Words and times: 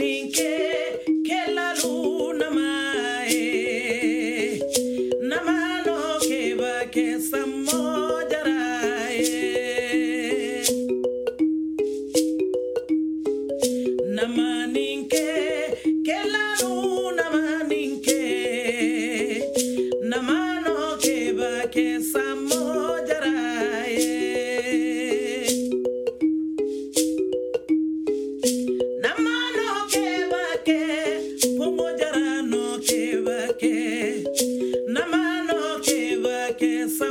me 0.00 0.59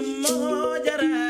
mojaran 0.02 1.28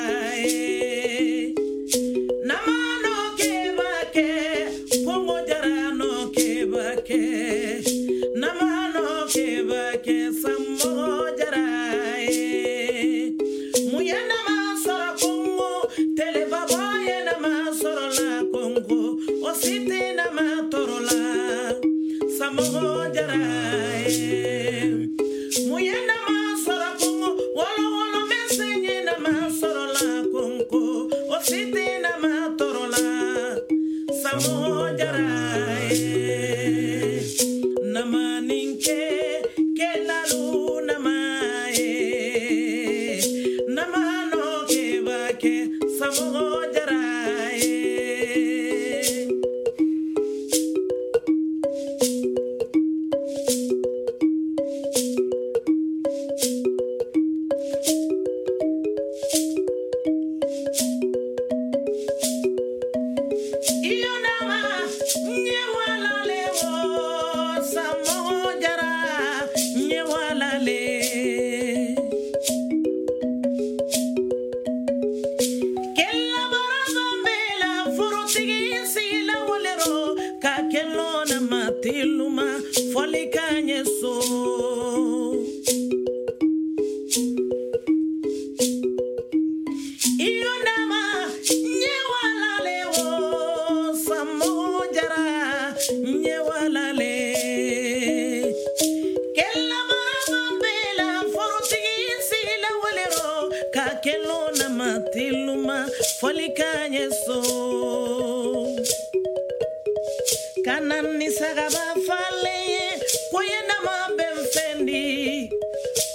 la 38.00 38.05
maninche. 38.05 39.08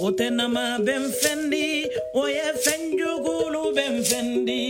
utenama 0.07 0.79
bemfendi 0.87 1.67
oye 2.23 2.47
fenjugulu 2.65 3.63
bemfendi 3.77 4.61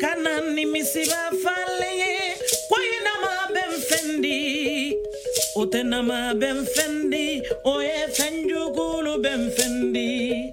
kanani 0.00 0.64
misiba 0.72 1.22
fale 1.42 1.92
koinama 2.68 3.32
Benfendi. 3.54 4.96
Otenama 5.56 6.34
Benfendi, 6.34 7.42
oye 7.64 8.08
fenjugulu 8.16 9.18
Benfendi. 9.22 10.52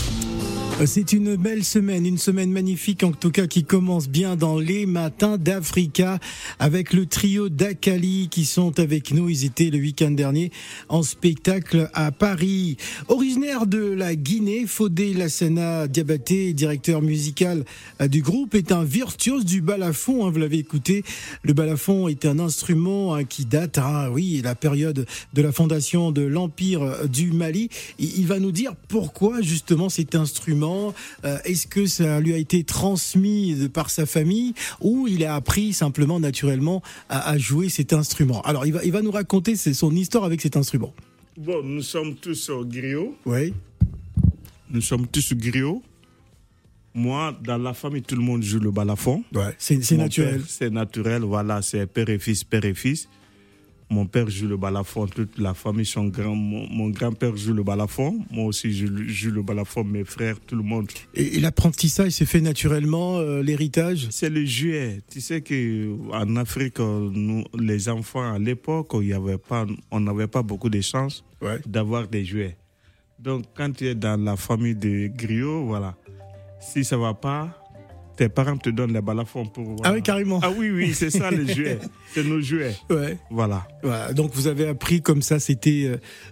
C'est 0.85 1.13
une 1.13 1.35
belle 1.35 1.63
semaine, 1.63 2.07
une 2.07 2.17
semaine 2.17 2.51
magnifique 2.51 3.03
en 3.03 3.11
tout 3.11 3.29
cas 3.29 3.45
qui 3.45 3.63
commence 3.63 4.09
bien 4.09 4.35
dans 4.35 4.57
les 4.57 4.87
matins 4.87 5.37
d'Africa 5.37 6.17
avec 6.57 6.93
le 6.93 7.05
trio 7.05 7.49
d'Akali 7.49 8.29
qui 8.31 8.45
sont 8.45 8.79
avec 8.79 9.11
nous. 9.11 9.29
Ils 9.29 9.45
étaient 9.45 9.69
le 9.69 9.77
week-end 9.77 10.09
dernier 10.09 10.51
en 10.89 11.03
spectacle 11.03 11.89
à 11.93 12.11
Paris. 12.11 12.77
Originaire 13.09 13.67
de 13.67 13.79
la 13.79 14.15
Guinée, 14.15 14.65
Fodé 14.65 15.13
Lassana 15.13 15.87
Diabaté, 15.87 16.53
directeur 16.53 17.03
musical 17.03 17.63
du 18.09 18.23
groupe, 18.23 18.55
est 18.55 18.71
un 18.71 18.83
virtuose 18.83 19.45
du 19.45 19.61
balafon. 19.61 20.25
Hein, 20.25 20.31
vous 20.31 20.39
l'avez 20.39 20.57
écouté. 20.57 21.03
Le 21.43 21.53
balafon 21.53 22.07
est 22.07 22.25
un 22.25 22.39
instrument 22.39 23.13
hein, 23.13 23.23
qui 23.23 23.45
date, 23.45 23.77
ah 23.77 24.09
oui, 24.11 24.41
la 24.43 24.55
période 24.55 25.05
de 25.33 25.41
la 25.41 25.51
fondation 25.51 26.11
de 26.11 26.23
l'Empire 26.23 27.07
du 27.07 27.31
Mali. 27.31 27.69
Il 27.99 28.25
va 28.25 28.39
nous 28.39 28.51
dire 28.51 28.73
pourquoi 28.87 29.41
justement 29.41 29.89
cet 29.89 30.15
instrument 30.15 30.70
euh, 31.25 31.37
est-ce 31.45 31.67
que 31.67 31.85
ça 31.85 32.19
lui 32.19 32.33
a 32.33 32.37
été 32.37 32.63
transmis 32.63 33.69
par 33.73 33.89
sa 33.89 34.05
famille 34.05 34.53
ou 34.79 35.07
il 35.07 35.25
a 35.25 35.35
appris 35.35 35.73
simplement 35.73 36.19
naturellement 36.19 36.81
à, 37.09 37.37
jouer 37.37 37.69
cet 37.69 37.93
instrument? 37.93 38.41
Alors 38.41 38.65
il 38.65 38.73
va, 38.73 38.83
il 38.83 38.91
va 38.91 39.01
nous 39.01 39.11
raconter 39.11 39.55
son 39.55 39.95
histoire 39.95 40.23
avec 40.23 40.41
cet 40.41 40.57
instrument. 40.57 40.93
Bon, 41.37 41.63
nous 41.63 41.81
sommes 41.81 42.15
tous 42.15 42.51
griots. 42.65 43.15
Oui. 43.25 43.53
Nous 44.69 44.81
sommes 44.81 45.07
tous 45.07 45.33
griots. 45.33 45.81
Moi, 46.93 47.37
dans 47.43 47.57
la 47.57 47.73
famille, 47.73 48.01
tout 48.01 48.15
le 48.15 48.21
monde 48.21 48.43
joue 48.43 48.59
le 48.59 48.71
balafon. 48.71 49.23
Ouais, 49.33 49.55
c'est 49.57 49.79
naturel. 49.91 50.41
C'est 50.47 50.69
naturel, 50.69 51.21
voilà, 51.21 51.61
c'est 51.61 51.87
père 51.87 52.09
et 52.09 52.19
fils, 52.19 52.43
père 52.43 52.65
et 52.65 52.73
fils. 52.73 53.07
Mon 53.91 54.05
père 54.05 54.29
joue 54.29 54.47
le 54.47 54.55
balafon, 54.55 55.05
toute 55.05 55.37
la 55.37 55.53
famille, 55.53 55.85
son 55.85 56.05
grand, 56.05 56.33
mon, 56.33 56.65
mon 56.69 56.89
grand-père 56.89 57.35
joue 57.35 57.53
le 57.53 57.61
balafon. 57.61 58.19
Moi 58.31 58.45
aussi, 58.45 58.71
je 58.73 58.87
joue 59.07 59.31
le 59.31 59.41
balafon, 59.43 59.83
mes 59.83 60.05
frères, 60.05 60.37
tout 60.39 60.55
le 60.55 60.63
monde. 60.63 60.87
Et, 61.13 61.35
et 61.35 61.39
l'apprentissage 61.41 62.13
s'est 62.13 62.25
fait 62.25 62.39
naturellement, 62.39 63.17
euh, 63.17 63.43
l'héritage? 63.43 64.07
C'est 64.09 64.29
le 64.29 64.45
jouet. 64.45 65.01
Tu 65.11 65.19
sais 65.19 65.41
que 65.41 65.89
en 66.13 66.37
Afrique, 66.37 66.79
euh, 66.79 67.09
nous, 67.11 67.43
les 67.59 67.89
enfants 67.89 68.31
à 68.33 68.39
l'époque, 68.39 68.91
il 69.01 69.07
y 69.09 69.13
avait 69.13 69.37
pas, 69.37 69.65
on 69.91 69.99
n'avait 69.99 70.27
pas 70.27 70.41
beaucoup 70.41 70.69
de 70.69 70.79
chance 70.81 71.23
Ouais. 71.41 71.59
d'avoir 71.67 72.07
des 72.07 72.23
jouets. 72.23 72.55
Donc, 73.19 73.43
quand 73.55 73.71
tu 73.75 73.87
es 73.87 73.95
dans 73.95 74.19
la 74.23 74.37
famille 74.37 74.75
de 74.75 75.07
griots, 75.13 75.65
voilà, 75.65 75.97
si 76.61 76.83
ça 76.85 76.95
va 76.97 77.13
pas, 77.13 77.60
tes 78.21 78.29
parents 78.29 78.55
te 78.57 78.69
donnent 78.69 78.93
les 78.93 79.01
balafons 79.01 79.47
pour. 79.47 79.77
Ah 79.83 79.93
oui, 79.93 80.03
carrément. 80.03 80.39
Ah 80.43 80.51
oui, 80.55 80.69
oui, 80.69 80.93
c'est 80.93 81.09
ça 81.09 81.31
les 81.31 81.51
jouets. 81.51 81.79
C'est 82.13 82.23
nos 82.23 82.39
jouets. 82.39 82.75
Ouais. 82.91 83.17
Voilà. 83.31 83.67
Voilà, 83.81 84.13
donc 84.13 84.31
vous 84.35 84.45
avez 84.45 84.67
appris 84.67 85.01
comme 85.01 85.21
ça, 85.23 85.39
c'était 85.39 85.85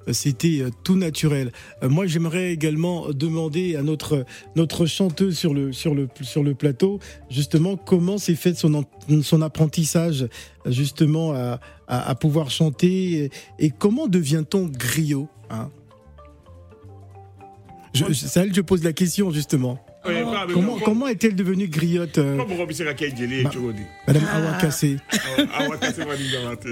euh, 0.08 0.14
c'était 0.14 0.60
euh, 0.62 0.70
tout 0.84 0.96
naturel. 0.98 1.52
Euh, 1.82 1.90
moi, 1.90 2.06
j'aimerais 2.06 2.52
également 2.52 3.08
demander 3.10 3.76
à 3.76 3.82
notre 3.82 4.24
notre 4.56 4.86
chanteuse 4.86 5.36
sur 5.36 5.54
le 5.56 5.74
sur 5.74 5.96
le 5.96 6.08
sur 6.22 6.44
le 6.44 6.54
plateau 6.54 7.00
justement 7.32 7.76
comment 7.76 8.20
s'est 8.20 8.36
fait 8.36 8.54
son 8.56 8.84
son 9.24 9.42
apprentissage 9.42 10.28
justement 10.68 11.32
à, 11.34 11.60
à, 11.88 12.10
à 12.12 12.14
pouvoir 12.16 12.52
chanter 12.52 13.32
et, 13.58 13.70
comment 13.72 14.08
devient-on 14.08 14.66
griot 14.68 15.28
hein? 15.50 15.72
Je, 17.94 18.06
je- 18.10 18.14
c'est 18.14 18.40
à 18.40 18.44
elle 18.44 18.50
que 18.52 18.56
je 18.58 18.62
pose 18.62 18.84
la 18.84 18.94
question 18.94 19.32
justement. 19.32 19.80
Comment 20.54 20.78
comment 20.80 21.08
est-elle 21.08 21.36
devenue 21.36 21.68
griotte, 21.68 22.18
euh, 22.18 22.38
Bah. 23.44 23.52
Madame 24.08 24.24
Ah. 24.28 24.38
Awa 24.38 25.78
Kassé 25.78 26.04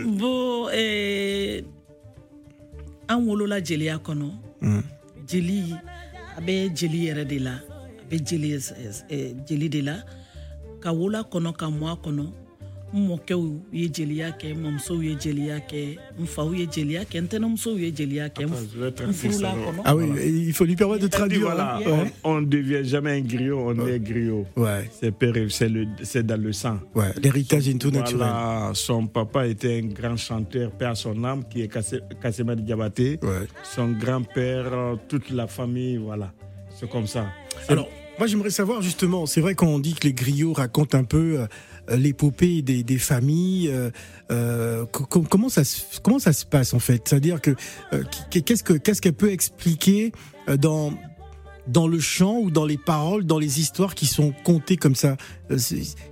bon 0.06 0.70
eh, 0.74 1.64
an 3.10 3.22
wolola 3.26 3.62
jeliya 3.64 3.98
kɔnɔ 3.98 4.28
jeli 5.28 5.74
a 6.38 6.42
bɛ 6.42 6.76
jeli 6.76 7.08
yɛrɛ 7.08 7.26
de 7.26 7.40
la 7.40 7.52
a 7.52 8.06
bɛ 8.10 8.26
jeli 8.26 8.58
jeli 9.48 9.70
de 9.70 9.82
la 9.82 9.96
ka 10.82 10.92
wola 10.92 11.24
kɔnɔ 11.24 11.54
ka 11.58 11.68
mɔ 11.68 11.88
a 11.92 11.96
kɔnɔ 11.96 12.26
n 12.94 13.08
mɔkɛw 13.08 13.60
ye 13.74 13.90
jeliya 13.92 14.32
kɛ 14.32 14.54
n 14.56 14.62
mɔmusow 14.64 15.02
ye 15.04 15.16
jeliya 15.20 15.60
kɛ 15.60 15.98
n 16.20 16.26
faw 16.26 16.54
ye 16.54 16.66
jeliya 16.72 17.04
kɛ 17.04 17.20
n 17.22 17.28
tɛnɛmusow 17.28 17.76
ye 17.78 17.92
jeliya 17.92 18.30
kɛ 18.30 18.44
n 18.44 18.54
Attends, 18.54 18.64
je 18.74 18.80
vais 18.80 18.88
n 18.88 18.94
traduire 18.94 19.14
furula 19.14 19.52
ça, 19.52 19.58
kɔnɔ 19.58 19.82
Ah 19.84 19.96
oui, 19.96 20.06
il 20.48 20.54
faut 20.54 20.64
lui 20.64 20.76
permettre 20.78 21.04
de 21.04 21.08
traduire. 21.08 21.42
voilà, 21.42 21.78
hein. 21.78 21.82
Ouais. 22.04 22.12
on 22.24 22.42
ne 22.42 22.46
devient 22.46 22.84
jamais 22.86 23.12
un 23.12 23.22
griot, 23.22 23.60
on 23.60 23.86
est 23.88 24.00
griot. 24.00 24.46
Ouais, 24.56 24.90
C'est 24.92 25.12
père 25.12 25.34
c'est 25.50 25.68
le- 25.70 25.86
c'est 26.04 26.26
dans 26.26 26.42
le 26.42 26.54
sang. 26.54 26.80
ouais, 26.96 27.12
l'héritage 27.22 27.68
est 27.68 27.78
tout 27.78 27.92
naturel. 27.92 28.18
Voilà, 28.28 28.72
son 28.74 29.06
papa 29.08 29.48
était 29.48 29.82
un 29.84 29.88
grand 29.88 30.16
chanteur, 30.16 30.72
père 30.72 30.92
à 30.92 30.96
son 30.96 31.22
âme, 31.26 31.44
qui 31.50 31.62
est 31.64 31.68
Kassemad 32.22 32.64
Diabaté. 32.64 33.20
Ouais. 33.22 33.48
Son 33.64 33.90
grand-père, 33.92 34.72
euh, 34.74 34.96
toute 35.10 35.30
la 35.32 35.48
famille, 35.48 35.98
voilà. 35.98 36.32
C'est 36.80 36.90
comme 36.90 37.08
ça. 37.08 37.28
Alors, 37.68 37.90
moi 38.18 38.28
j'aimerais 38.28 38.50
savoir 38.52 38.82
justement, 38.82 39.26
c'est 39.26 39.42
vrai 39.42 39.56
qu'on 39.56 39.80
dit 39.80 39.94
que 39.96 40.08
les 40.08 40.14
griots 40.14 40.54
racontent 40.54 40.98
un 40.98 41.04
peu 41.04 41.40
euh, 41.42 41.48
l'épopée 41.96 42.62
des, 42.62 42.84
des 42.84 42.98
familles. 42.98 43.70
euh, 43.70 43.92
euh, 44.32 44.86
co- 44.88 45.06
co- 45.06 45.22
comment 45.22 45.50
ça 45.50 45.64
se, 45.64 45.82
comment 46.04 46.20
ça 46.20 46.34
se 46.34 46.46
passe 46.46 46.74
en 46.74 46.80
fait? 46.80 47.02
C'est-à-dire 47.08 47.40
que 47.40 47.52
euh, 47.94 48.04
qu- 48.32 48.42
qu'est-ce 48.42 48.64
que 48.64 48.74
qu'est-ce 48.74 49.02
qu'elle 49.02 49.14
peut 49.14 49.32
expliquer 49.32 50.12
euh, 50.50 50.58
dans 50.58 50.94
dans 51.68 51.88
le 51.88 52.00
chant 52.00 52.38
ou 52.40 52.50
dans 52.50 52.66
les 52.66 52.78
paroles, 52.78 53.26
dans 53.26 53.40
les 53.40 53.60
histoires 53.60 53.94
qui 53.94 54.06
sont 54.06 54.34
contées 54.46 54.78
comme 54.78 54.96
ça? 54.96 55.18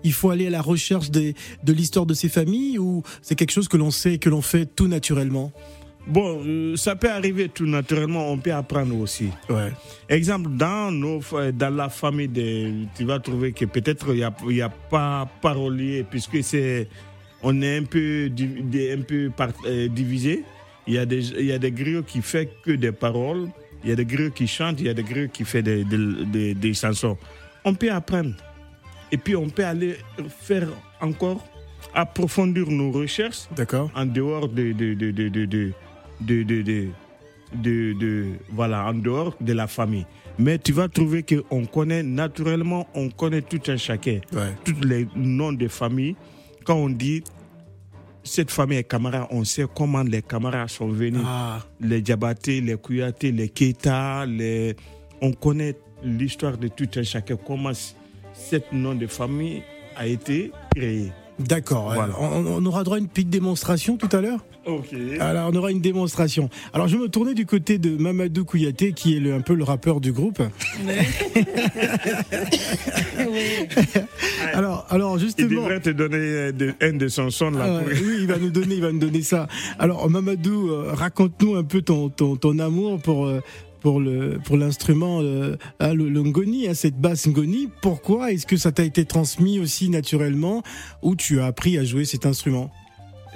Il 0.04 0.12
faut 0.14 0.30
aller 0.30 0.48
à 0.48 0.50
la 0.50 0.62
recherche 0.62 1.12
des, 1.12 1.34
de 1.64 1.72
l'histoire 1.74 2.06
de 2.06 2.14
ces 2.14 2.28
familles 2.28 2.78
ou 2.78 3.04
c'est 3.22 3.36
quelque 3.36 3.52
chose 3.52 3.70
que 3.70 3.78
l'on 3.78 3.92
sait, 3.92 4.18
que 4.18 4.30
l'on 4.30 4.42
fait 4.42 4.66
tout 4.66 4.88
naturellement? 4.90 5.54
Bon, 6.08 6.42
euh, 6.46 6.76
ça 6.76 6.96
peut 6.96 7.10
arriver 7.10 7.50
tout 7.50 7.66
naturellement, 7.66 8.32
on 8.32 8.38
peut 8.38 8.54
apprendre 8.54 8.96
aussi. 9.00 9.30
Ouais. 9.50 9.72
Exemple, 10.08 10.52
dans, 10.52 10.92
nos, 10.92 11.20
dans 11.54 11.76
la 11.76 11.90
famille, 11.90 12.28
de, 12.28 12.86
tu 12.96 13.06
vas 13.06 13.20
trouver 13.20 13.54
que 13.54 13.66
peut-être 13.66 14.08
il 14.10 14.18
n'y 14.18 14.24
a, 14.24 14.34
y 14.50 14.62
a 14.62 14.70
pas 14.70 15.28
parolier, 15.42 16.06
puisque 16.08 16.44
c'est, 16.44 16.88
on 17.42 17.60
est 17.64 17.78
un 17.78 17.84
peu, 17.86 18.30
des- 18.30 18.94
un 18.94 19.02
peu 19.02 19.32
euh, 19.66 19.88
divisé. 19.88 20.44
Il 20.88 20.94
y, 20.94 21.00
a 21.00 21.06
des, 21.08 21.30
il 21.32 21.46
y 21.48 21.52
a 21.52 21.58
des 21.58 21.72
griots 21.72 22.04
qui 22.04 22.22
font 22.22 22.46
que 22.64 22.72
des 22.72 22.92
paroles, 22.92 23.48
il 23.84 23.90
y 23.90 23.94
a 23.94 23.96
des 23.96 24.06
griots 24.06 24.30
qui 24.30 24.46
chantent, 24.48 24.80
il 24.80 24.86
y 24.86 24.90
a 24.90 24.94
des 24.94 25.02
griots 25.04 25.30
qui 25.30 25.44
font 25.44 25.62
des, 25.62 25.84
des, 25.84 26.26
des- 26.32 26.54
des 26.54 26.74
chansons. 26.76 27.18
On 27.64 27.74
peut 27.74 27.92
apprendre. 27.92 28.36
Et 29.12 29.18
puis 29.18 29.36
on 29.36 29.50
peut 29.50 29.66
aller 29.66 29.96
faire 30.42 30.68
encore, 31.02 31.44
approfondir 31.96 32.70
nos 32.70 32.92
recherches 32.92 33.44
D'accord. 33.56 33.90
en 33.96 34.06
dehors 34.06 34.48
de 34.50 34.72
de 34.74 34.94
de 34.94 35.12
de 35.46 35.72
de 36.22 36.44
de 36.44 36.62
de, 37.54 37.94
de, 37.94 38.26
voilà 38.52 38.86
en 38.88 38.94
dehors 38.96 39.36
de 39.40 39.54
la 39.54 39.68
famille 39.68 40.06
mais 40.38 40.58
tu 40.58 40.74
vas 40.74 40.90
trouver 40.90 41.24
que 41.24 41.44
on 41.52 41.66
connaît 41.66 42.04
naturellement 42.04 42.88
on 42.96 43.10
connaît 43.10 43.42
tout 43.42 43.62
un 43.68 43.78
chacun 43.78 44.20
Ouais. 44.34 44.54
tous 44.66 44.76
les 44.86 45.08
noms 45.16 45.54
de 45.54 45.68
famille 45.68 46.16
quand 46.66 46.76
on 46.76 46.90
dit 46.90 47.24
cette 48.24 48.50
famille 48.52 48.80
est 48.80 48.84
camarade 48.84 49.28
on 49.30 49.44
sait 49.44 49.66
comment 49.74 50.02
les 50.04 50.22
camarades 50.22 50.70
sont 50.70 50.88
venus 50.90 51.22
Ah, 51.26 51.60
les 51.80 52.02
Diabaté, 52.02 52.60
les 52.60 52.76
Kouyaté, 52.76 53.32
les 53.32 53.50
Keita, 53.50 54.26
les... 54.26 54.76
on 55.22 55.32
connaît 55.32 55.76
l'histoire 56.04 56.58
de 56.58 56.68
tout 56.68 56.90
un 56.96 57.04
chacun, 57.04 57.36
comment 57.38 57.72
cette 58.34 58.74
nom 58.74 58.96
de 58.96 59.08
famille 59.08 59.62
a 59.96 60.08
été 60.08 60.52
créé. 60.76 61.12
d'accord. 61.40 61.94
Voilà. 61.94 62.14
On, 62.20 62.46
on 62.58 62.66
aura 62.66 62.84
droit 62.84 62.98
à 62.98 63.00
une 63.00 63.08
petite 63.08 63.30
démonstration 63.30 63.96
tout 63.96 64.10
à 64.12 64.20
l'heure? 64.22 64.44
Ok. 64.66 64.96
Alors, 65.20 65.52
on 65.54 65.56
aura 65.56 65.70
une 65.72 65.82
démonstration. 65.82 66.50
Alors, 66.74 66.88
je 66.88 66.98
vais 66.98 67.04
me 67.04 67.10
tourner 67.10 67.36
du 67.36 67.46
côté 67.46 67.78
de 67.78 67.96
Mamadou 67.98 68.46
Kouyaté, 68.46 68.94
qui 68.94 69.16
est 69.16 69.20
le- 69.20 69.36
un 69.36 69.42
peu 69.42 69.54
le 69.54 69.64
rappeur 69.64 70.02
du 70.02 70.12
groupe. 70.12 70.42
Alors, 74.54 74.86
alors 74.90 75.18
Il 75.18 75.22
justement. 75.22 75.50
devrait 75.62 75.80
te 75.80 75.90
donner 75.90 76.18
euh, 76.18 76.52
de- 76.52 76.74
un 76.82 76.94
de 76.94 77.08
son 77.08 77.30
son 77.30 77.52
là. 77.52 77.78
Ouais, 77.80 77.94
oui, 77.94 78.18
il 78.22 78.28
va 78.28 78.38
nous 78.38 78.50
donner, 78.50 78.76
il 78.76 78.82
va 78.82 78.92
nous 78.92 79.00
donner 79.00 79.22
ça. 79.22 79.48
Alors, 79.80 80.10
Mamadou, 80.10 80.70
euh, 80.70 80.92
raconte-nous 80.94 81.56
un 81.56 81.64
peu 81.64 81.82
ton, 81.82 82.10
ton, 82.10 82.36
ton 82.36 82.60
amour 82.60 83.00
pour, 83.02 83.26
euh, 83.26 83.42
pour 83.82 84.00
le, 84.00 84.40
pour 84.46 84.58
l'instrument, 84.58 85.20
euh, 85.22 85.56
ah, 85.80 85.94
le, 85.94 86.10
le 86.10 86.22
ngoni, 86.24 86.68
hein, 86.68 86.74
cette 86.74 87.00
basse 87.00 87.28
ngoni. 87.28 87.70
Pourquoi 87.82 88.32
est-ce 88.32 88.46
que 88.46 88.58
ça 88.58 88.72
t'a 88.72 88.84
été 88.84 89.06
transmis 89.06 89.60
aussi 89.60 89.90
naturellement 89.90 90.64
ou 91.02 91.16
tu 91.16 91.40
as 91.40 91.46
appris 91.48 91.78
à 91.78 91.84
jouer 91.84 92.06
cet 92.06 92.26
instrument? 92.26 92.72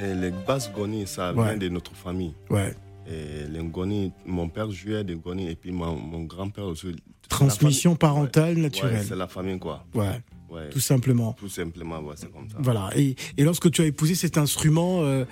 Et 0.03 0.13
les 0.13 0.31
basses 0.31 0.71
goni, 0.71 1.05
ça 1.07 1.33
Ouais. 1.33 1.49
vient 1.49 1.57
de 1.57 1.69
notre 1.69 1.93
famille. 1.93 2.33
Ouais. 2.49 2.73
Et 3.07 3.47
les 3.49 3.63
goni, 3.63 4.11
mon 4.25 4.47
père 4.49 4.69
jouait 4.71 5.03
des 5.03 5.15
goni 5.15 5.49
et 5.49 5.55
puis 5.55 5.71
mon, 5.71 5.95
mon 5.95 6.23
grand-père 6.23 6.65
aussi. 6.65 6.95
Transmission 7.27 7.95
parentale 7.95 8.55
Ouais, 8.55 8.61
naturelle. 8.61 9.03
C'est 9.07 9.15
la 9.15 9.27
famille, 9.27 9.59
quoi. 9.59 9.85
Ouais, 9.93 10.21
Ouais, 10.49 10.69
tout 10.69 10.79
simplement. 10.79 11.33
tout 11.33 11.47
simplement, 11.49 11.99
ouais, 11.99 12.15
c'est 12.17 12.31
comme 12.31 12.49
ça. 12.49 12.57
Voilà. 12.59 12.89
Et, 12.95 13.15
et 13.37 13.43
lorsque 13.43 13.69
tu 13.71 13.81
as 13.81 13.85
épousé 13.85 14.15
cet 14.15 14.37
instrument, 14.37 15.01
euh, 15.03 15.25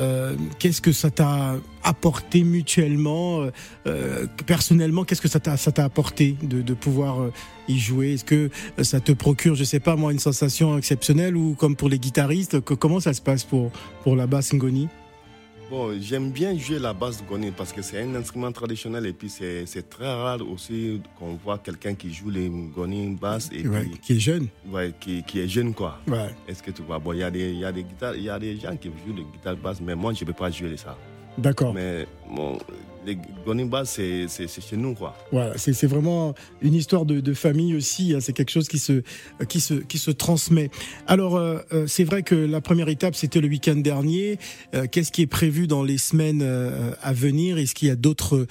euh, 0.00 0.34
qu'est-ce 0.58 0.80
que 0.80 0.92
ça 0.92 1.10
t'a 1.10 1.56
apporté 1.84 2.42
mutuellement, 2.42 3.42
euh, 3.42 3.50
euh, 3.86 4.26
personnellement, 4.46 5.04
qu'est-ce 5.04 5.20
que 5.20 5.28
ça 5.28 5.40
t'a 5.40 5.56
ça 5.56 5.72
t'a 5.72 5.84
apporté 5.84 6.36
de, 6.42 6.62
de 6.62 6.74
pouvoir 6.74 7.20
euh, 7.22 7.32
y 7.68 7.78
jouer? 7.78 8.14
Est-ce 8.14 8.24
que 8.24 8.50
ça 8.82 9.00
te 9.00 9.12
procure, 9.12 9.54
je 9.54 9.64
sais 9.64 9.80
pas 9.80 9.96
moi, 9.96 10.12
une 10.12 10.18
sensation 10.18 10.76
exceptionnelle 10.78 11.36
ou 11.36 11.54
comme 11.54 11.76
pour 11.76 11.88
les 11.88 11.98
guitaristes, 11.98 12.60
que- 12.62 12.74
comment 12.74 13.00
ça 13.00 13.12
se 13.12 13.20
passe 13.20 13.44
pour 13.44 13.70
pour 14.02 14.16
la 14.16 14.26
basse 14.26 14.52
ngoni? 14.54 14.88
Bon, 15.70 15.92
j'aime 16.00 16.30
bien 16.32 16.56
jouer 16.58 16.80
la 16.80 16.92
basse 16.92 17.22
goni 17.24 17.52
parce 17.52 17.72
que 17.72 17.80
c'est 17.80 18.02
un 18.02 18.12
instrument 18.16 18.50
traditionnel 18.50 19.06
et 19.06 19.12
puis 19.12 19.28
c'est 19.30 19.66
c'est 19.66 19.88
très 19.88 20.12
rare 20.12 20.40
aussi 20.50 21.00
qu'on 21.16 21.34
voit 21.34 21.58
quelqu'un 21.58 21.94
qui 21.94 22.12
joue 22.12 22.28
les 22.28 22.48
goni 22.74 23.14
basse 23.14 23.48
et 23.52 23.66
Ouais, 23.68 23.82
puis 23.82 23.98
qui 24.00 24.12
est 24.14 24.18
jeune 24.18 24.48
ouais, 24.68 24.92
qui, 24.98 25.22
qui 25.22 25.38
est 25.38 25.46
jeune, 25.48 25.72
quoi. 25.72 26.00
Ouais. 26.08 26.34
Est-ce 26.48 26.60
que 26.60 26.72
tu 26.72 26.82
vois? 26.82 26.98
Bon, 26.98 27.12
il 27.12 27.20
y, 27.20 27.22
a 27.22 27.30
des- 27.30 27.52
y, 27.52 27.64
a 27.64 27.70
des 27.70 27.84
guitares- 27.84 28.16
il 28.16 28.24
y 28.24 28.28
a 28.30 28.38
des 28.38 28.58
gens 28.58 28.76
qui 28.76 28.88
jouent 28.88 29.12
des 29.14 29.22
guitares 29.32 29.56
basses, 29.56 29.80
mais 29.80 29.94
moi, 29.94 30.12
je 30.12 30.24
ne 30.24 30.26
peux 30.26 30.32
pas 30.36 30.50
jouer 30.50 30.76
ça. 30.76 30.96
D'accord. 31.38 31.72
Mais 31.72 32.04
bon, 32.28 32.58
les 33.06 33.18
goni 33.46 33.64
basses, 33.64 34.00
c'est 34.28 34.48
chez 34.48 34.76
nous, 34.76 34.94
quoi. 34.94 35.16
Voilà, 35.32 35.56
c'est 35.56 35.86
vraiment 35.86 36.34
une 36.60 36.74
histoire 36.74 37.04
de, 37.04 37.34
famille 37.34 37.74
aussi. 37.74 38.14
hein, 38.14 38.18
c'est 38.20 38.32
quelque 38.32 38.50
chose 38.50 38.68
qui 38.68 38.78
se, 38.78 39.02
qui 39.48 39.60
se, 39.60 39.74
qui 39.74 39.98
se 39.98 40.10
transmet. 40.10 40.70
Alors, 41.06 41.36
euh, 41.36 41.58
euh, 41.72 41.86
c'est 41.86 42.04
vrai 42.04 42.22
que 42.22 42.34
la 42.34 42.60
première 42.60 42.88
étape, 42.88 43.14
c'était 43.14 43.40
le 43.40 43.48
week-end 43.48 43.76
dernier. 43.76 44.38
Euh, 44.74 44.86
Qu'est-ce 44.90 45.12
qui 45.12 45.22
est 45.22 45.26
prévu 45.26 45.66
dans 45.66 45.82
les 45.82 45.98
semaines 45.98 46.42
à 47.02 47.12
venir? 47.12 47.58
Est-ce 47.58 47.74
qu'il 47.74 47.88
y 47.88 47.90
a 47.90 47.96
d'autres, 47.96 48.46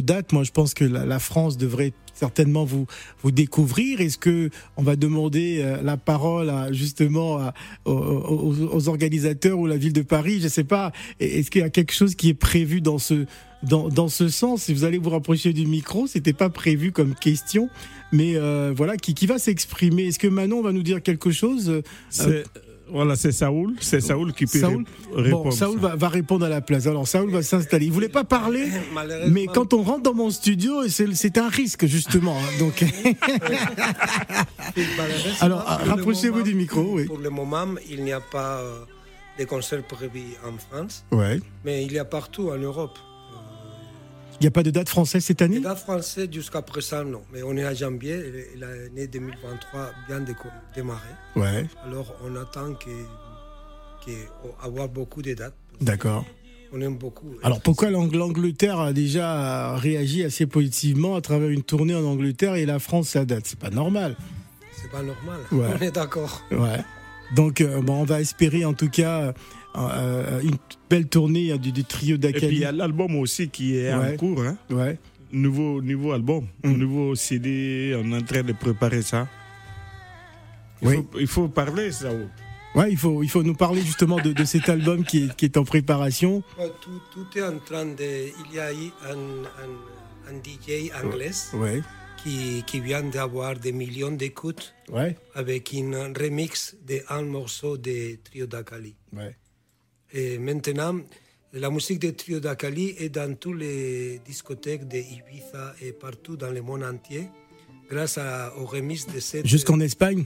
dates? 0.00 0.32
Moi, 0.32 0.44
je 0.44 0.50
pense 0.50 0.74
que 0.74 0.84
la 0.84 1.18
France 1.18 1.56
devrait 1.56 1.92
certainement 2.14 2.64
vous 2.64 2.86
vous 3.22 3.30
découvrir. 3.30 4.00
Est-ce 4.00 4.18
que 4.18 4.50
on 4.76 4.82
va 4.82 4.96
demander 4.96 5.58
euh, 5.60 5.82
la 5.82 5.96
parole 5.96 6.50
à, 6.50 6.72
justement 6.72 7.38
à- 7.38 7.54
aux, 7.84 7.92
aux- 7.92 8.88
organisateurs 8.88 9.58
ou 9.58 9.66
la 9.66 9.76
ville 9.76 9.92
de 9.92 10.02
Paris 10.02 10.40
Je 10.40 10.48
sais 10.48 10.64
pas. 10.64 10.92
Est-ce 11.20 11.50
qu'il 11.50 11.60
y 11.60 11.64
a 11.64 11.70
quelque 11.70 11.92
chose 11.92 12.14
qui 12.14 12.28
est 12.28 12.34
prévu 12.34 12.80
dans 12.80 12.98
ce 12.98 13.26
dans, 13.62 13.88
dans 13.88 14.08
ce 14.08 14.28
sens? 14.28 14.64
Si 14.64 14.74
vous 14.74 14.84
allez 14.84 14.98
vous 14.98 15.10
rapprocher 15.10 15.52
du 15.52 15.66
micro, 15.66 16.06
c'était 16.06 16.32
pas 16.32 16.50
prévu 16.50 16.90
comme 16.92 17.14
question, 17.14 17.68
mais 18.12 18.34
euh, 18.36 18.72
voilà, 18.76 18.96
qui, 18.96 19.14
qui 19.14 19.26
va 19.26 19.38
s'exprimer 19.38 20.04
Est-ce 20.08 20.18
que 20.18 20.26
Manon 20.28 20.62
va 20.62 20.72
nous 20.72 20.82
dire 20.82 21.02
quelque 21.02 21.30
chose 21.30 21.82
C'est- 22.10 22.44
Voilà, 22.92 23.16
c'est 23.16 23.32
Saoul. 23.32 23.74
C'est 23.80 24.00
Saoul 24.00 24.32
qui 24.32 24.46
peut 24.46 24.58
Saoul 24.60 24.84
ré- 25.14 25.22
répondre. 25.24 25.44
Bon, 25.44 25.50
Saoul 25.50 25.78
va, 25.78 25.96
va 25.96 26.08
répondre 26.08 26.46
à 26.46 26.48
la 26.48 26.60
place. 26.60 26.86
Alors 26.86 27.06
Saoul 27.08 27.30
va 27.30 27.42
s'installer. 27.42 27.86
Il 27.86 27.92
voulait 27.92 28.08
pas 28.08 28.24
parler, 28.24 28.68
Malheureusement, 28.92 29.32
mais 29.32 29.46
quand 29.46 29.72
on 29.74 29.82
rentre 29.82 30.02
dans 30.02 30.14
mon 30.14 30.30
studio, 30.30 30.88
c'est 30.88 31.38
un 31.38 31.48
risque 31.48 31.86
justement. 31.86 32.36
hein. 32.38 32.58
Donc, 32.58 32.84
alors 35.40 35.60
rapprochez-vous 35.64 36.42
du 36.42 36.54
micro. 36.54 36.82
Oui. 36.82 37.04
Pour 37.06 37.18
le 37.18 37.30
moment, 37.30 37.66
il 37.88 38.04
n'y 38.04 38.12
a 38.12 38.20
pas 38.20 38.58
euh, 38.60 38.84
de 39.38 39.44
concert 39.44 39.82
prévu 39.82 40.22
en 40.46 40.56
France, 40.58 41.04
Ouais. 41.12 41.40
mais 41.64 41.84
il 41.84 41.92
y 41.92 41.98
a 41.98 42.04
partout 42.04 42.50
en 42.50 42.58
Europe. 42.58 42.98
Il 44.42 44.46
n'y 44.46 44.48
a 44.48 44.50
pas 44.50 44.64
de 44.64 44.72
date 44.72 44.88
française 44.88 45.24
cette 45.24 45.40
année 45.40 45.60
dates 45.60 45.78
françaises 45.78 46.26
jusqu'à 46.32 46.62
présent, 46.62 47.04
non. 47.04 47.22
Mais 47.32 47.44
on 47.44 47.56
est 47.56 47.62
à 47.62 47.74
janvier 47.74 48.14
et 48.16 48.58
l'année 48.58 49.06
2023 49.06 49.90
vient 50.08 50.18
de 50.18 50.32
démarrer. 50.74 51.14
Ouais. 51.36 51.64
Alors 51.86 52.12
on 52.24 52.34
attend 52.34 52.74
que, 52.74 52.90
que 54.04 54.10
avoir 54.60 54.88
beaucoup 54.88 55.22
de 55.22 55.34
dates. 55.34 55.54
D'accord. 55.80 56.24
On 56.72 56.80
aime 56.80 56.96
beaucoup. 56.96 57.36
Alors 57.44 57.60
pourquoi 57.60 57.90
l'Ang- 57.92 58.10
l'Angleterre 58.12 58.80
a 58.80 58.92
déjà 58.92 59.76
réagi 59.76 60.24
assez 60.24 60.46
positivement 60.46 61.14
à 61.14 61.20
travers 61.20 61.48
une 61.48 61.62
tournée 61.62 61.94
en 61.94 62.02
Angleterre 62.04 62.56
et 62.56 62.66
la 62.66 62.80
France 62.80 63.14
la 63.14 63.24
date? 63.24 63.46
C'est 63.46 63.60
pas 63.60 63.70
normal. 63.70 64.16
C'est 64.72 64.90
pas 64.90 65.04
normal. 65.04 65.38
Ouais. 65.52 65.68
On 65.78 65.82
est 65.84 65.92
d'accord. 65.92 66.42
Ouais. 66.50 66.80
Donc 67.36 67.60
euh, 67.60 67.80
bon, 67.80 68.00
on 68.00 68.04
va 68.04 68.20
espérer 68.20 68.64
en 68.64 68.74
tout 68.74 68.90
cas 68.90 69.34
une 69.74 70.56
belle 70.90 71.06
tournée 71.08 71.52
euh, 71.52 71.56
du, 71.58 71.72
du 71.72 71.84
trio 71.84 72.16
Et 72.16 72.18
puis 72.18 72.28
il 72.28 72.32
d'Akali. 72.32 72.58
y 72.58 72.64
a 72.64 72.72
l'album 72.72 73.16
aussi 73.16 73.48
qui 73.48 73.76
est 73.76 73.94
Ouais. 73.94 74.14
en 74.14 74.16
cours. 74.16 74.42
Hein. 74.42 74.56
Ouais. 74.70 74.98
Nouveau, 75.32 75.80
nouveau 75.80 76.12
album, 76.12 76.46
Mm. 76.62 76.72
nouveau 76.72 77.14
CD. 77.14 77.94
On 78.02 78.12
est 78.12 78.16
en 78.16 78.22
train 78.22 78.42
de 78.42 78.52
préparer 78.52 79.02
ça. 79.02 79.26
Il, 80.82 80.88
Oui. 80.88 80.96
faut, 80.96 81.18
il 81.20 81.26
faut 81.26 81.48
parler, 81.48 81.90
Saoul. 81.92 82.28
Ouais, 82.74 82.90
il 82.90 82.96
faut, 82.98 83.22
il 83.22 83.28
faut 83.28 83.42
nous 83.42 83.54
parler 83.54 83.82
justement 83.82 84.16
de, 84.20 84.32
de 84.32 84.44
cet 84.44 84.68
album 84.68 85.04
qui 85.04 85.24
est, 85.24 85.36
qui 85.36 85.44
est 85.46 85.56
en 85.56 85.64
préparation. 85.64 86.42
Tout, 86.80 87.00
tout 87.12 87.38
est 87.38 87.42
en 87.42 87.58
train 87.58 87.84
de. 87.86 88.28
Il 88.48 88.54
y 88.54 88.58
a 88.58 88.72
eu 88.72 88.90
un, 89.06 89.44
un, 89.62 90.32
un 90.34 90.38
DJ 90.42 90.90
anglais 91.04 91.30
Ouais. 91.54 91.82
qui, 92.22 92.62
qui 92.66 92.80
vient 92.80 93.02
d'avoir 93.02 93.56
des 93.56 93.72
millions 93.72 94.10
d'écoutes 94.12 94.74
Ouais. 94.90 95.16
avec 95.34 95.72
un 95.74 96.12
remix 96.18 96.74
d'un 96.86 97.22
morceau 97.22 97.76
de 97.76 98.16
Trio 98.24 98.46
d'Akali. 98.46 98.94
Ouais. 99.12 99.36
Et 100.12 100.38
maintenant, 100.38 100.96
la 101.52 101.70
musique 101.70 101.98
de 102.00 102.10
Trio 102.10 102.40
d'Akali 102.40 102.94
est 102.98 103.08
dans 103.08 103.34
toutes 103.36 103.58
les 103.58 104.20
discothèques 104.26 104.86
de 104.88 104.96
Ibiza 104.98 105.74
et 105.82 105.92
partout 105.92 106.36
dans 106.36 106.50
le 106.50 106.62
monde 106.62 106.82
entier, 106.82 107.28
grâce 107.90 108.18
à- 108.18 108.52
au 108.58 108.66
remix 108.66 109.06
de 109.06 109.20
cette. 109.20 109.46
Jusqu'en 109.46 109.80
Espagne? 109.80 110.24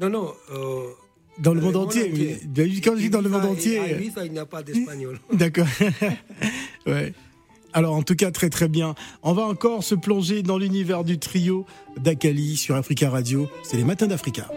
Non, 0.00 0.10
non. 0.10 0.32
euh, 0.52 0.90
Dans 1.38 1.52
le 1.54 1.60
monde 1.60 1.76
entier. 1.76 2.10
mais- 2.10 2.80
Quand 2.80 2.94
je 2.96 3.00
dis 3.00 3.10
dans 3.10 3.20
le 3.20 3.28
monde 3.28 3.44
entier. 3.44 3.78
À 3.78 3.90
Ibiza, 3.92 4.24
il 4.24 4.32
n'y 4.32 4.38
a 4.38 4.46
pas 4.46 4.62
d'espagnol. 4.62 5.18
D'accord. 5.32 5.66
ouais. 6.86 7.12
Alors 7.72 7.94
en 7.94 8.02
tout 8.02 8.14
cas 8.16 8.30
très 8.30 8.48
très 8.48 8.68
bien. 8.68 8.94
On 9.22 9.34
va 9.34 9.42
encore 9.42 9.84
se 9.84 9.94
plonger 9.94 10.42
dans 10.42 10.56
l'univers 10.56 11.04
du 11.04 11.18
trio 11.18 11.66
d'Akali 11.98 12.56
sur 12.56 12.74
Africa 12.74 13.10
Radio. 13.10 13.48
C'est 13.62 13.76
les 13.76 13.84
matins 13.84 14.06
d'Africa. 14.06 14.50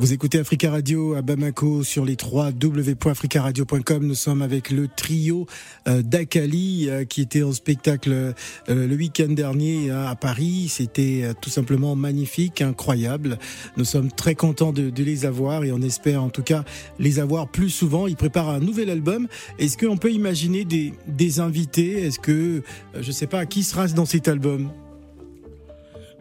Vous 0.00 0.12
écoutez 0.12 0.38
Africa 0.38 0.70
Radio 0.70 1.14
à 1.14 1.22
Bamako 1.22 1.82
sur 1.82 2.04
les 2.04 2.14
3 2.14 2.50
www.africaradio.com. 2.62 4.06
Nous 4.06 4.14
sommes 4.14 4.42
avec 4.42 4.70
le 4.70 4.86
trio 4.86 5.48
euh, 5.88 6.02
d'Akali 6.02 6.88
euh, 6.88 7.04
qui 7.04 7.20
était 7.20 7.42
en 7.42 7.50
spectacle 7.50 8.12
euh, 8.12 8.32
le 8.68 8.94
week-end 8.94 9.26
dernier 9.26 9.90
à 9.90 10.14
Paris. 10.14 10.68
C'était 10.68 11.32
tout 11.40 11.50
simplement 11.50 11.96
magnifique, 11.96 12.62
incroyable. 12.62 13.38
Nous 13.76 13.84
sommes 13.84 14.12
très 14.12 14.36
contents 14.36 14.72
de, 14.72 14.92
les 15.02 15.26
avoir 15.26 15.64
et 15.64 15.72
on 15.72 15.82
espère 15.82 16.22
en 16.22 16.30
tout 16.30 16.44
cas 16.44 16.62
les 17.00 17.18
avoir 17.18 17.48
plus 17.48 17.70
souvent. 17.70 18.06
Ils 18.06 18.16
préparent 18.16 18.50
un 18.50 18.60
nouvel 18.60 18.90
album. 18.90 19.26
Est-ce 19.58 19.76
qu'on 19.76 19.96
peut 19.96 20.12
imaginer 20.12 20.64
des, 20.64 21.40
invités? 21.40 22.04
Est-ce 22.04 22.20
que, 22.20 22.62
je 23.00 23.10
sais 23.10 23.26
pas, 23.26 23.46
qui 23.46 23.64
sera 23.64 23.88
dans 23.88 24.06
cet 24.06 24.28
album? 24.28 24.70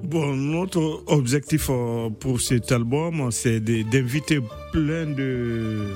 Bon, 0.04 0.36
notre 0.36 1.04
objectif 1.08 1.70
euh, 1.70 2.10
pour 2.10 2.39
cet 2.39 2.72
album, 2.72 3.32
c'est 3.32 3.60
d'inviter 3.60 4.39
plein 4.72 5.08
de 5.08 5.88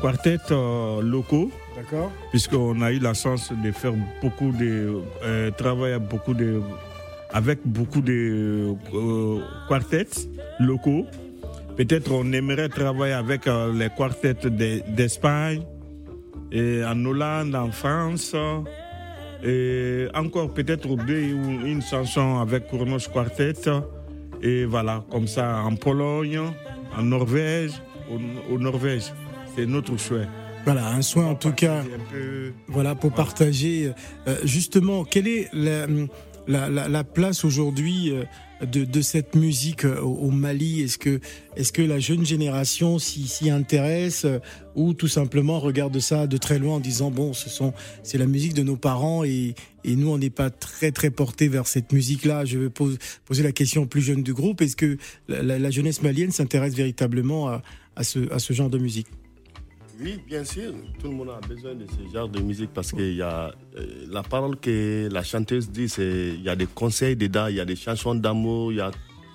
quartets 0.00 0.38
euh, 0.50 1.02
locaux. 1.02 1.50
D'accord. 1.76 2.10
Puisqu'on 2.30 2.80
a 2.80 2.92
eu 2.92 2.98
la 2.98 3.12
chance 3.12 3.52
de 3.52 3.70
faire 3.72 3.92
beaucoup 4.22 4.52
de 4.52 5.02
euh, 5.22 5.50
travail 5.50 5.98
beaucoup 5.98 6.32
de, 6.32 6.62
avec 7.30 7.58
beaucoup 7.64 8.00
de 8.00 8.74
euh, 8.94 9.40
quartets 9.68 10.28
locaux. 10.58 11.04
Peut-être 11.76 12.10
on 12.10 12.32
aimerait 12.32 12.70
travailler 12.70 13.12
avec 13.12 13.42
les 13.74 13.90
quartets 13.90 14.46
d'Espagne, 14.96 15.60
et 16.50 16.82
en 16.82 17.04
Hollande, 17.04 17.54
en 17.54 17.70
France. 17.70 18.34
Et 19.44 20.06
encore 20.14 20.52
peut-être 20.52 20.88
deux 20.96 21.32
ou 21.34 21.66
une 21.66 21.82
chanson 21.82 22.38
avec 22.38 22.66
Kronos 22.68 23.08
Quartet. 23.12 23.54
Et 24.42 24.64
voilà, 24.64 25.04
comme 25.10 25.26
ça, 25.26 25.62
en 25.62 25.76
Pologne, 25.76 26.40
en 26.96 27.02
Norvège, 27.02 27.72
au, 28.10 28.54
au 28.54 28.58
Norvège. 28.58 29.12
C'est 29.54 29.66
notre 29.66 29.96
souhait. 29.96 30.28
Voilà, 30.64 30.88
un 30.88 31.02
soin 31.02 31.26
en 31.26 31.34
tout 31.34 31.52
cas. 31.52 31.82
Peu... 32.10 32.52
Voilà, 32.66 32.94
pour 32.94 33.10
voilà. 33.10 33.24
partager. 33.24 33.92
Euh, 34.26 34.36
justement, 34.44 35.04
quelle 35.04 35.28
est 35.28 35.48
la, 35.52 35.86
la, 36.48 36.68
la, 36.68 36.88
la 36.88 37.04
place 37.04 37.44
aujourd'hui 37.44 38.10
euh, 38.10 38.24
de, 38.60 38.84
de, 38.84 39.00
cette 39.00 39.34
musique 39.34 39.84
au, 39.84 40.06
au 40.06 40.30
Mali? 40.30 40.82
Est-ce 40.82 40.98
que, 40.98 41.20
est 41.56 41.70
que 41.72 41.82
la 41.82 41.98
jeune 41.98 42.24
génération 42.24 42.98
s'y 42.98 43.50
intéresse 43.50 44.24
euh, 44.24 44.38
ou 44.74 44.94
tout 44.94 45.08
simplement 45.08 45.60
regarde 45.60 45.98
ça 45.98 46.26
de 46.26 46.36
très 46.36 46.58
loin 46.58 46.76
en 46.76 46.80
disant 46.80 47.10
bon, 47.10 47.32
ce 47.32 47.48
sont 47.48 47.72
c'est 48.02 48.18
la 48.18 48.26
musique 48.26 48.54
de 48.54 48.62
nos 48.62 48.76
parents 48.76 49.24
et, 49.24 49.54
et 49.84 49.96
nous 49.96 50.08
on 50.08 50.18
n'est 50.18 50.30
pas 50.30 50.50
très 50.50 50.92
très 50.92 51.10
porté 51.10 51.48
vers 51.48 51.66
cette 51.66 51.92
musique-là? 51.92 52.44
Je 52.44 52.58
vais 52.58 52.70
pose, 52.70 52.98
poser 53.24 53.42
la 53.42 53.52
question 53.52 53.82
aux 53.82 53.86
plus 53.86 54.02
jeunes 54.02 54.22
du 54.22 54.34
groupe. 54.34 54.62
Est-ce 54.62 54.76
que 54.76 54.96
la, 55.28 55.58
la, 55.58 55.70
jeunesse 55.70 56.02
malienne 56.02 56.30
s'intéresse 56.30 56.74
véritablement 56.74 57.48
à, 57.48 57.62
à, 57.96 58.04
ce, 58.04 58.30
à 58.32 58.38
ce 58.38 58.52
genre 58.52 58.70
de 58.70 58.78
musique? 58.78 59.08
Oui, 60.00 60.18
bien 60.26 60.44
sûr, 60.44 60.72
tout 61.00 61.08
le 61.08 61.14
monde 61.14 61.30
a 61.30 61.46
besoin 61.46 61.74
de 61.74 61.86
ce 61.86 62.12
genre 62.12 62.28
de 62.28 62.40
musique 62.40 62.70
parce 62.74 62.90
qu'il 62.92 63.14
y 63.14 63.22
a 63.22 63.52
euh, 63.76 64.06
la 64.08 64.22
parole 64.22 64.56
que 64.58 65.08
la 65.10 65.22
chanteuse 65.22 65.70
dit, 65.70 65.88
c'est 65.88 66.34
il 66.34 66.42
y 66.42 66.48
a 66.48 66.56
des 66.56 66.66
conseils 66.66 67.16
dedans, 67.16 67.46
il 67.46 67.56
y 67.56 67.60
a 67.60 67.64
des 67.64 67.76
chansons 67.76 68.14
d'amour, 68.14 68.72
il 68.72 68.78
y 68.78 68.80
a, 68.80 68.90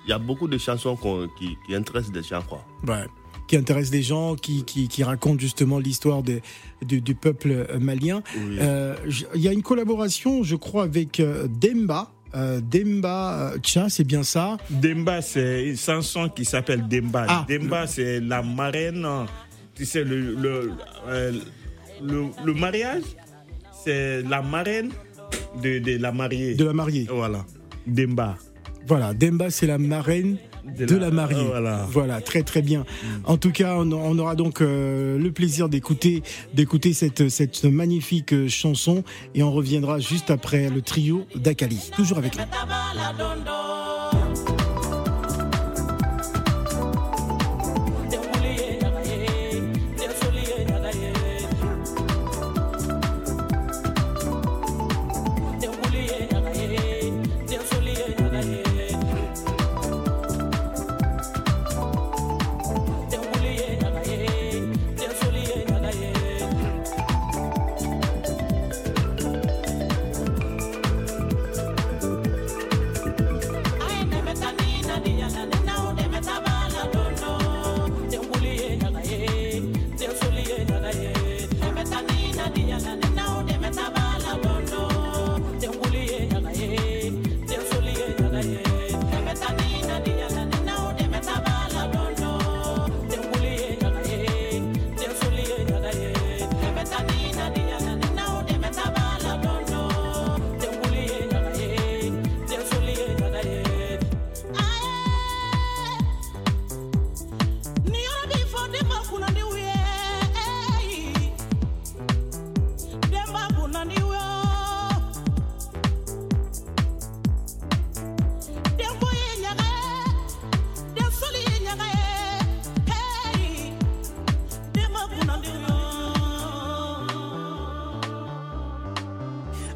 il 0.06 0.10
y 0.10 0.12
a 0.12 0.18
beaucoup 0.18 0.48
de 0.48 0.58
chansons 0.58 0.96
qui, 1.38 1.56
qui, 1.66 1.74
intéressent 1.74 2.12
des 2.12 2.22
gens. 2.22 2.42
Quoi. 2.42 2.64
Ouais 2.86 3.06
qui 3.48 3.56
intéressent 3.58 3.90
des 3.90 4.02
gens, 4.02 4.34
qui, 4.34 4.64
qui, 4.64 4.88
qui 4.88 5.04
racontent 5.04 5.38
justement 5.38 5.78
l'histoire 5.78 6.22
du, 6.22 6.40
du, 6.80 7.14
peuple 7.14 7.66
malien. 7.80 8.22
Il 8.34 8.42
oui. 8.42 8.56
euh, 8.60 8.94
y 9.34 9.46
a 9.46 9.52
une 9.52 9.62
collaboration, 9.62 10.42
je 10.42 10.56
crois, 10.56 10.84
avec 10.84 11.20
euh, 11.20 11.48
Demba. 11.48 12.10
Euh, 12.34 12.62
Demba 12.62 13.52
Tcha, 13.60 13.90
c'est 13.90 14.04
bien 14.04 14.22
ça 14.22 14.56
Demba, 14.70 15.20
c'est 15.20 15.68
une 15.68 15.76
chanson 15.76 16.30
qui 16.30 16.46
s'appelle 16.46 16.88
Demba. 16.88 17.26
Ah, 17.28 17.46
Demba, 17.46 17.82
le... 17.82 17.86
c'est 17.88 18.20
la 18.20 18.42
marraine 18.42 19.06
tu 19.82 19.86
sais, 19.86 20.04
le, 20.04 20.36
le, 20.36 20.72
euh, 21.08 21.32
le, 22.00 22.26
le, 22.44 22.54
mariage, 22.54 23.02
c'est 23.84 24.22
la 24.22 24.40
marraine 24.40 24.90
de, 25.60 25.80
de, 25.80 25.96
la 26.00 26.12
mariée. 26.12 26.54
De 26.54 26.64
la 26.66 26.72
mariée. 26.72 27.08
Voilà. 27.10 27.44
Demba. 27.84 28.38
Voilà, 28.86 29.12
Demba, 29.12 29.50
c'est 29.50 29.66
la 29.66 29.78
marraine 29.78 30.36
de, 30.78 30.86
de 30.86 30.94
la, 30.94 31.06
la, 31.06 31.10
mariée. 31.10 31.44
Voilà. 31.44 31.84
voilà. 31.90 32.20
très 32.20 32.44
très 32.44 32.62
bien. 32.62 32.82
Mm. 32.82 33.06
En 33.24 33.36
tout 33.38 33.50
cas, 33.50 33.74
on, 33.76 33.90
on 33.90 34.16
aura 34.20 34.36
donc 34.36 34.60
euh, 34.60 35.18
le 35.18 35.32
plaisir 35.32 35.68
d'écouter 35.68 36.22
d'écouter 36.54 36.92
cette, 36.92 37.28
cette 37.28 37.64
magnifique 37.64 38.32
euh, 38.32 38.46
chanson 38.46 39.02
et 39.34 39.42
on 39.42 39.50
reviendra 39.50 39.98
juste 39.98 40.30
après 40.30 40.70
le 40.70 40.80
trio 40.80 41.26
d'Akali. 41.34 41.90
Toujours 41.96 42.18
avec 42.18 42.36
nous. 42.36 42.44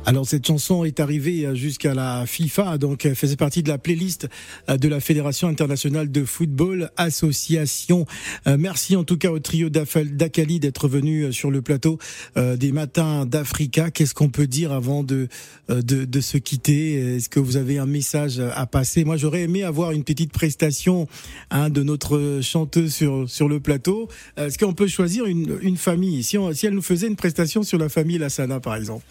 Alors 0.09 0.25
cette 0.25 0.47
chanson 0.47 0.85
est 0.85 1.01
arrivée 1.01 1.57
jusqu'à 1.57 1.93
la 1.93 2.27
FIFA, 2.27 2.79
donc 2.79 3.05
elle 3.05 3.17
faisait 3.17 3.35
partie 3.35 3.65
de 3.65 3.69
la 3.69 3.77
playlist 3.77 4.29
de 4.69 4.89
la 4.89 5.01
Fédération 5.01 5.49
internationale 5.49 6.13
de 6.13 6.25
football 6.25 6.93
association. 6.97 8.07
Euh, 8.47 8.57
merci 8.57 8.95
en 8.95 9.03
tout 9.03 9.17
cas 9.17 9.33
au 9.33 9.41
trio 9.41 9.69
d'Akali 9.69 10.61
d'être 10.61 10.87
venu 10.87 11.33
sur 11.33 11.51
le 11.51 11.61
plateau 11.61 11.99
euh, 12.37 12.57
des 12.57 12.71
matins 12.71 13.27
d'Africa. 13.27 13.91
Qu'est-ce 13.91 14.15
qu'on 14.15 14.29
peut 14.29 14.47
dire 14.47 14.71
avant 14.71 15.03
de, 15.03 15.27
de, 15.69 16.05
de 16.05 16.21
se 16.21 16.39
quitter? 16.39 17.17
Est-ce 17.17 17.29
que 17.29 17.41
vous 17.41 17.57
avez 17.57 17.79
un 17.79 17.87
message 17.87 18.39
à 18.39 18.65
passer? 18.67 19.05
Moi 19.05 19.17
j'aurais 19.17 19.43
aimé 19.43 19.65
avoir 19.65 19.91
une 19.91 20.05
petite 20.05 20.31
prestation 20.31 21.09
hein, 21.51 21.69
de 21.69 21.83
notre 21.83 22.39
chanteuse 22.43 22.95
sur, 22.95 23.29
sur 23.29 23.49
le 23.49 23.59
plateau. 23.59 24.07
Est-ce 24.37 24.57
qu'on 24.57 24.73
peut 24.73 24.87
choisir 24.87 25.27
une, 25.27 25.59
une 25.63 25.77
famille? 25.77 26.23
Si, 26.23 26.39
on, 26.39 26.53
si 26.53 26.67
elle 26.67 26.75
nous 26.75 26.81
faisait 26.81 27.09
une 27.09 27.17
prestation 27.17 27.65
sur 27.65 27.79
la 27.79 27.89
famille 27.89 28.19
Lassana 28.19 28.61
par 28.61 28.77
exemple 28.77 29.05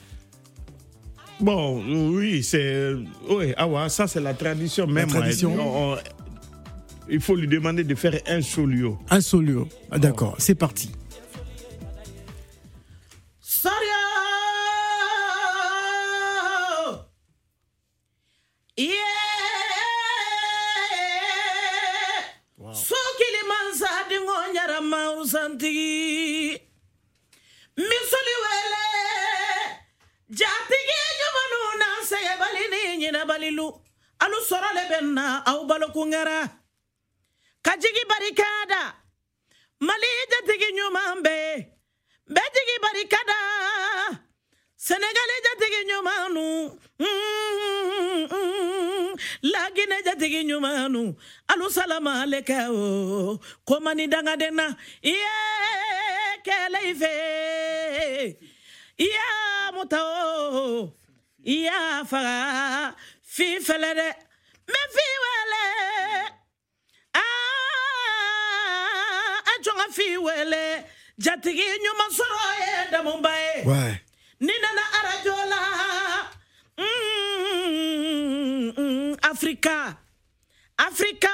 Bon, 1.40 1.84
oui, 2.14 2.44
c'est. 2.44 2.94
Oui, 3.30 3.54
ah 3.58 3.68
ouais, 3.68 3.90
ça, 3.90 4.08
c'est 4.08 4.22
la 4.22 4.34
tradition 4.34 4.88
même. 4.88 5.08
La 5.14 5.20
tradition. 5.20 5.54
On, 5.60 5.94
on, 5.94 5.98
il 7.10 7.20
faut 7.20 7.36
lui 7.36 7.48
demander 7.48 7.84
de 7.84 7.96
faire 7.96 8.20
un 8.28 8.42
solio. 8.42 8.98
Un 9.10 9.22
solio. 9.22 9.68
Ah, 9.92 10.00
D'accord, 10.00 10.36
c'est 10.40 10.56
parti. 10.56 10.90
Ɲumanu 45.90 46.46
mm-hmm. 47.00 48.36
laginɛ 49.52 49.98
jatigi 50.06 50.42
ɲumanu 50.50 51.02
alu 51.52 51.66
salama 51.76 52.12
ale 52.24 52.40
kɛ 52.50 52.58
o 52.72 53.40
ko 53.68 53.80
mani 53.80 54.06
dangaden 54.14 54.54
na 54.60 54.66
kɛlɛ 56.46 56.80
i 56.92 56.94
fɛ 57.02 57.12
muta 59.76 60.00
o. 60.02 60.94
I 61.48 61.52
y'a 61.66 62.04
faga 62.10 62.96
fi 63.22 63.48
fɛlɛ 63.68 63.92
dɛ 64.00 64.08
mɛ 64.72 64.80
fi 64.96 65.06
wɛlɛ 65.24 65.64
ah, 67.14 67.22
a 69.50 69.54
jɔn 69.64 69.78
ka 69.80 69.86
fi 69.98 70.08
wɛlɛ 70.26 70.62
jatigi 71.24 71.66
ɲuman 71.84 72.12
sɔrɔ 72.18 72.44
ye 72.62 72.72
damuba 72.92 73.32
ye. 73.44 73.54
Ni 74.40 74.54
nana 74.64 74.84
arajo 75.00 75.36
la 75.52 75.62
mm, 76.78 78.74
mm, 78.78 79.16
afrika. 79.22 79.98
Afrika 80.78 81.30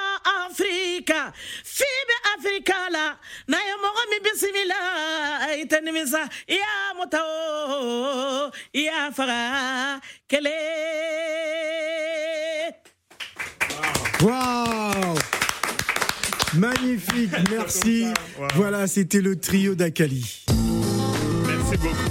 afrika. 0.45 1.33
Fi 1.63 1.89
bɛ 2.07 2.15
afrika 2.35 2.77
la. 2.91 3.17
N'a 3.47 3.57
ye 3.57 3.73
mɔgɔ 3.83 4.01
min 4.09 4.21
bisimila 4.25 4.79
i 5.61 5.65
tɛ 5.65 5.77
nimisa 5.83 6.21
i 6.47 6.55
y'a 6.55 6.93
muta 6.97 7.19
o 7.23 8.51
i 8.73 8.81
y'a 8.85 9.11
faga 9.11 10.01
kelen 10.29 10.61
Waouh 14.21 15.17
Magnifique, 16.53 17.31
merci. 17.49 18.05
Wow. 18.37 18.47
Voilà, 18.55 18.85
c'était 18.85 19.21
le 19.21 19.39
trio 19.39 19.73
d'Akali. 19.73 20.43
Merci 21.47 21.77
beaucoup. 21.77 22.10